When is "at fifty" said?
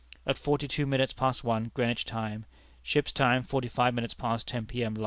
0.25-0.67